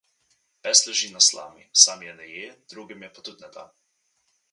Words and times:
Pes 0.67 0.79
leži 0.85 1.09
na 1.17 1.19
slami; 1.25 1.67
sam 1.81 2.01
je 2.05 2.13
ne 2.21 2.29
je, 2.37 2.47
drugim 2.73 3.05
je 3.07 3.11
pa 3.19 3.25
tudi 3.29 3.45
ne 3.45 3.53
da. 3.59 3.67